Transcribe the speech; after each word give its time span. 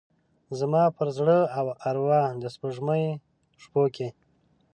زما 0.59 0.83
پر 0.97 1.07
زړه 1.17 1.39
او 1.59 1.65
اروا 1.89 2.21
د 2.41 2.43
سپوږمۍ 2.53 3.05
شپوکې، 3.63 4.07